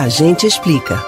A 0.00 0.08
gente 0.08 0.46
explica. 0.46 0.98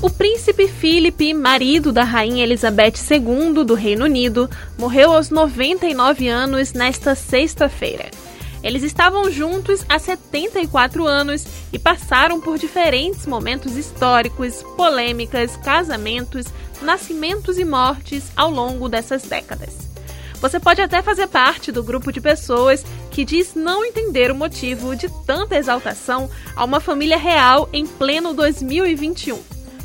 O 0.00 0.08
príncipe 0.08 0.66
Philip, 0.66 1.34
marido 1.34 1.92
da 1.92 2.02
rainha 2.02 2.42
Elizabeth 2.42 2.94
II 3.10 3.62
do 3.62 3.74
Reino 3.74 4.06
Unido, 4.06 4.48
morreu 4.78 5.12
aos 5.12 5.28
99 5.28 6.28
anos 6.28 6.72
nesta 6.72 7.14
sexta-feira. 7.14 8.10
Eles 8.62 8.82
estavam 8.82 9.30
juntos 9.30 9.84
há 9.86 9.98
74 9.98 11.06
anos 11.06 11.44
e 11.74 11.78
passaram 11.78 12.40
por 12.40 12.56
diferentes 12.56 13.26
momentos 13.26 13.76
históricos, 13.76 14.62
polêmicas, 14.78 15.58
casamentos, 15.58 16.46
nascimentos 16.80 17.58
e 17.58 17.66
mortes 17.66 18.32
ao 18.34 18.50
longo 18.50 18.88
dessas 18.88 19.24
décadas. 19.24 19.89
Você 20.40 20.58
pode 20.58 20.80
até 20.80 21.02
fazer 21.02 21.26
parte 21.26 21.70
do 21.70 21.82
grupo 21.82 22.10
de 22.10 22.20
pessoas 22.20 22.82
que 23.10 23.26
diz 23.26 23.54
não 23.54 23.84
entender 23.84 24.30
o 24.30 24.34
motivo 24.34 24.96
de 24.96 25.06
tanta 25.26 25.56
exaltação 25.56 26.30
a 26.56 26.64
uma 26.64 26.80
família 26.80 27.18
real 27.18 27.68
em 27.72 27.86
pleno 27.86 28.32
2021. 28.32 29.38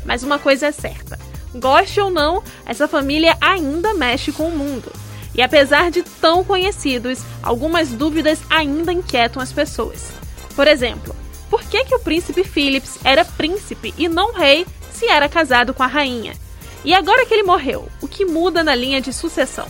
Mas 0.04 0.22
uma 0.22 0.38
coisa 0.38 0.68
é 0.68 0.72
certa: 0.72 1.18
goste 1.54 2.00
ou 2.00 2.10
não, 2.10 2.42
essa 2.64 2.88
família 2.88 3.36
ainda 3.38 3.92
mexe 3.92 4.32
com 4.32 4.48
o 4.48 4.56
mundo. 4.56 4.90
E 5.34 5.42
apesar 5.42 5.90
de 5.90 6.02
tão 6.02 6.42
conhecidos, 6.42 7.18
algumas 7.42 7.90
dúvidas 7.90 8.40
ainda 8.48 8.90
inquietam 8.90 9.42
as 9.42 9.52
pessoas. 9.52 10.10
Por 10.54 10.66
exemplo, 10.66 11.14
por 11.50 11.62
que, 11.64 11.84
que 11.84 11.94
o 11.94 12.00
príncipe 12.00 12.42
Philips 12.42 12.98
era 13.04 13.26
príncipe 13.26 13.92
e 13.98 14.08
não 14.08 14.32
rei 14.32 14.66
se 14.90 15.06
era 15.06 15.28
casado 15.28 15.74
com 15.74 15.82
a 15.82 15.86
rainha? 15.86 16.32
E 16.82 16.94
agora 16.94 17.26
que 17.26 17.34
ele 17.34 17.42
morreu, 17.42 17.86
o 18.00 18.08
que 18.08 18.24
muda 18.24 18.64
na 18.64 18.74
linha 18.74 19.02
de 19.02 19.12
sucessão? 19.12 19.66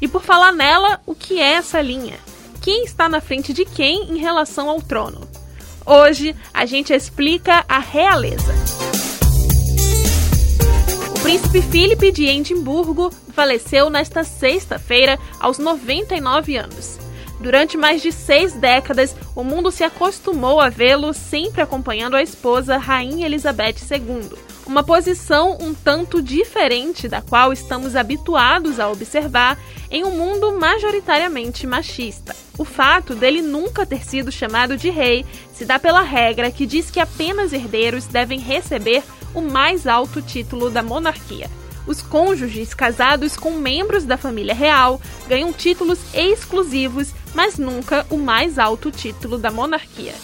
E 0.00 0.06
por 0.06 0.22
falar 0.22 0.52
nela, 0.52 1.00
o 1.04 1.14
que 1.14 1.40
é 1.40 1.54
essa 1.54 1.80
linha? 1.80 2.18
Quem 2.62 2.84
está 2.84 3.08
na 3.08 3.20
frente 3.20 3.52
de 3.52 3.64
quem 3.64 4.12
em 4.12 4.18
relação 4.18 4.68
ao 4.68 4.80
trono? 4.80 5.28
Hoje 5.84 6.36
a 6.52 6.66
gente 6.66 6.92
explica 6.92 7.64
a 7.68 7.78
realeza. 7.78 8.54
O 11.16 11.20
príncipe 11.20 11.62
Filipe 11.62 12.12
de 12.12 12.26
Edimburgo 12.26 13.10
faleceu 13.32 13.90
nesta 13.90 14.22
sexta-feira 14.22 15.18
aos 15.40 15.58
99 15.58 16.56
anos. 16.56 16.98
Durante 17.40 17.76
mais 17.76 18.02
de 18.02 18.10
seis 18.10 18.52
décadas, 18.54 19.14
o 19.34 19.44
mundo 19.44 19.70
se 19.70 19.84
acostumou 19.84 20.60
a 20.60 20.68
vê-lo 20.68 21.14
sempre 21.14 21.62
acompanhando 21.62 22.16
a 22.16 22.22
esposa 22.22 22.76
Rainha 22.76 23.26
Elizabeth 23.26 23.76
II, 23.90 24.30
uma 24.66 24.82
posição 24.82 25.56
um 25.60 25.72
tanto 25.72 26.20
diferente 26.20 27.08
da 27.08 27.22
qual 27.22 27.52
estamos 27.52 27.94
habituados 27.94 28.80
a 28.80 28.88
observar 28.90 29.58
em 29.90 30.04
um 30.04 30.10
mundo 30.10 30.58
majoritariamente 30.58 31.66
machista. 31.66 32.34
O 32.58 32.64
fato 32.64 33.14
dele 33.14 33.40
nunca 33.40 33.86
ter 33.86 34.04
sido 34.04 34.32
chamado 34.32 34.76
de 34.76 34.90
rei 34.90 35.24
se 35.52 35.64
dá 35.64 35.78
pela 35.78 36.02
regra 36.02 36.50
que 36.50 36.66
diz 36.66 36.90
que 36.90 37.00
apenas 37.00 37.52
herdeiros 37.52 38.06
devem 38.06 38.40
receber 38.40 39.02
o 39.32 39.40
mais 39.40 39.86
alto 39.86 40.20
título 40.20 40.70
da 40.70 40.82
monarquia. 40.82 41.48
Os 41.88 42.02
cônjuges 42.02 42.74
casados 42.74 43.34
com 43.34 43.52
membros 43.52 44.04
da 44.04 44.18
família 44.18 44.54
real 44.54 45.00
ganham 45.26 45.54
títulos 45.54 45.98
exclusivos, 46.12 47.14
mas 47.34 47.56
nunca 47.56 48.06
o 48.10 48.18
mais 48.18 48.58
alto 48.58 48.90
título 48.90 49.38
da 49.38 49.50
monarquia. 49.50 50.14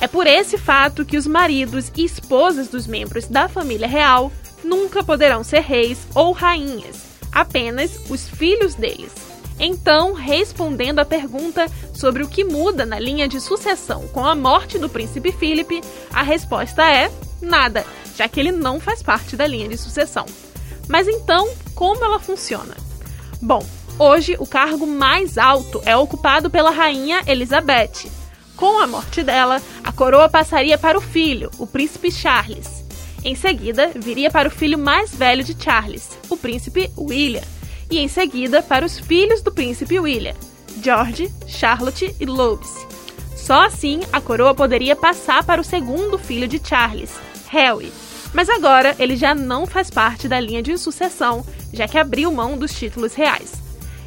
É 0.00 0.08
por 0.08 0.26
esse 0.26 0.58
fato 0.58 1.04
que 1.04 1.16
os 1.16 1.28
maridos 1.28 1.92
e 1.96 2.04
esposas 2.04 2.66
dos 2.66 2.88
membros 2.88 3.28
da 3.28 3.48
família 3.48 3.86
real 3.86 4.32
nunca 4.64 5.04
poderão 5.04 5.44
ser 5.44 5.60
reis 5.60 6.08
ou 6.12 6.32
rainhas, 6.32 7.00
apenas 7.30 8.00
os 8.10 8.28
filhos 8.28 8.74
deles. 8.74 9.12
Então, 9.60 10.14
respondendo 10.14 10.98
à 10.98 11.04
pergunta 11.04 11.66
sobre 11.94 12.24
o 12.24 12.28
que 12.28 12.42
muda 12.42 12.84
na 12.84 12.98
linha 12.98 13.28
de 13.28 13.40
sucessão 13.40 14.08
com 14.08 14.26
a 14.26 14.34
morte 14.34 14.76
do 14.76 14.88
príncipe 14.88 15.30
Filipe, 15.30 15.82
a 16.12 16.24
resposta 16.24 16.82
é 16.82 17.12
nada, 17.40 17.86
já 18.16 18.26
que 18.26 18.40
ele 18.40 18.50
não 18.50 18.80
faz 18.80 19.04
parte 19.04 19.36
da 19.36 19.46
linha 19.46 19.68
de 19.68 19.78
sucessão. 19.78 20.26
Mas 20.92 21.08
então, 21.08 21.48
como 21.74 22.04
ela 22.04 22.18
funciona? 22.18 22.76
Bom, 23.40 23.66
hoje 23.98 24.36
o 24.38 24.46
cargo 24.46 24.86
mais 24.86 25.38
alto 25.38 25.80
é 25.86 25.96
ocupado 25.96 26.50
pela 26.50 26.70
rainha 26.70 27.22
Elizabeth. 27.26 28.10
Com 28.56 28.78
a 28.78 28.86
morte 28.86 29.22
dela, 29.22 29.62
a 29.82 29.90
coroa 29.90 30.28
passaria 30.28 30.76
para 30.76 30.98
o 30.98 31.00
filho, 31.00 31.50
o 31.58 31.66
príncipe 31.66 32.12
Charles. 32.12 32.84
Em 33.24 33.34
seguida, 33.34 33.90
viria 33.96 34.30
para 34.30 34.48
o 34.48 34.50
filho 34.50 34.76
mais 34.76 35.14
velho 35.14 35.42
de 35.42 35.56
Charles, 35.58 36.10
o 36.28 36.36
príncipe 36.36 36.92
William, 36.98 37.40
e 37.90 37.98
em 37.98 38.06
seguida 38.06 38.62
para 38.62 38.84
os 38.84 38.98
filhos 38.98 39.40
do 39.40 39.50
príncipe 39.50 39.98
William, 39.98 40.34
George, 40.82 41.32
Charlotte 41.46 42.14
e 42.20 42.26
Louis. 42.26 42.86
Só 43.34 43.64
assim 43.64 44.02
a 44.12 44.20
coroa 44.20 44.54
poderia 44.54 44.94
passar 44.94 45.42
para 45.42 45.62
o 45.62 45.64
segundo 45.64 46.18
filho 46.18 46.46
de 46.46 46.60
Charles, 46.62 47.12
Harry, 47.48 47.90
mas 48.32 48.48
agora 48.48 48.96
ele 48.98 49.16
já 49.16 49.34
não 49.34 49.66
faz 49.66 49.90
parte 49.90 50.28
da 50.28 50.40
linha 50.40 50.62
de 50.62 50.76
sucessão, 50.78 51.44
já 51.72 51.86
que 51.86 51.98
abriu 51.98 52.32
mão 52.32 52.56
dos 52.56 52.72
títulos 52.72 53.14
reais. 53.14 53.52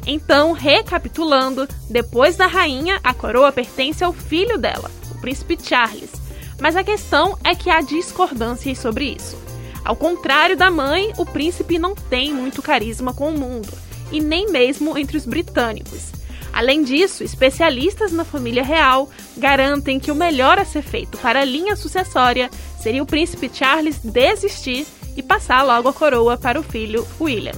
Então, 0.06 0.52
recapitulando, 0.52 1.68
depois 1.90 2.36
da 2.36 2.46
rainha, 2.46 3.00
a 3.02 3.12
coroa 3.12 3.50
pertence 3.50 4.04
ao 4.04 4.12
filho 4.12 4.56
dela, 4.56 4.90
o 5.10 5.20
príncipe 5.20 5.58
Charles. 5.60 6.12
Mas 6.60 6.76
a 6.76 6.84
questão 6.84 7.36
é 7.44 7.54
que 7.54 7.68
há 7.68 7.80
discordâncias 7.80 8.78
sobre 8.78 9.16
isso. 9.16 9.36
Ao 9.84 9.94
contrário 9.94 10.56
da 10.56 10.70
mãe, 10.70 11.12
o 11.18 11.26
príncipe 11.26 11.78
não 11.78 11.94
tem 11.94 12.32
muito 12.32 12.62
carisma 12.62 13.12
com 13.12 13.30
o 13.30 13.38
mundo, 13.38 13.72
e 14.10 14.20
nem 14.20 14.50
mesmo 14.50 14.96
entre 14.96 15.16
os 15.16 15.26
britânicos. 15.26 16.15
Além 16.56 16.82
disso, 16.82 17.22
especialistas 17.22 18.12
na 18.12 18.24
família 18.24 18.64
real 18.64 19.10
garantem 19.36 20.00
que 20.00 20.10
o 20.10 20.14
melhor 20.14 20.58
a 20.58 20.64
ser 20.64 20.80
feito 20.80 21.18
para 21.18 21.40
a 21.40 21.44
linha 21.44 21.76
sucessória 21.76 22.48
seria 22.80 23.02
o 23.02 23.06
príncipe 23.06 23.50
Charles 23.52 23.98
desistir 24.02 24.86
e 25.14 25.22
passar 25.22 25.62
logo 25.62 25.90
a 25.90 25.92
coroa 25.92 26.38
para 26.38 26.58
o 26.58 26.62
filho 26.62 27.06
William. 27.20 27.52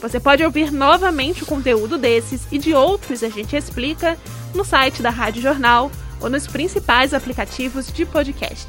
Você 0.00 0.20
pode 0.20 0.44
ouvir 0.44 0.70
novamente 0.70 1.42
o 1.42 1.46
conteúdo 1.46 1.98
desses 1.98 2.46
e 2.52 2.58
de 2.58 2.72
outros 2.72 3.24
a 3.24 3.28
gente 3.28 3.56
explica 3.56 4.16
no 4.54 4.64
site 4.64 5.02
da 5.02 5.10
Rádio 5.10 5.42
Jornal 5.42 5.90
ou 6.20 6.30
nos 6.30 6.46
principais 6.46 7.12
aplicativos 7.12 7.92
de 7.92 8.06
podcast: 8.06 8.68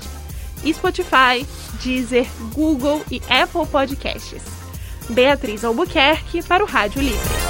Spotify, 0.73 1.45
Deezer, 1.83 2.25
Google 2.51 3.03
e 3.11 3.21
Apple 3.29 3.67
Podcasts. 3.67 4.41
Beatriz 5.07 5.63
Albuquerque 5.63 6.41
para 6.41 6.63
o 6.63 6.67
Rádio 6.67 7.03
Livre. 7.03 7.40